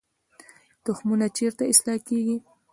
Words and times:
تخمونه 0.85 1.27
چیرته 1.37 1.63
اصلاح 1.71 1.97
کیږي؟ 2.07 2.37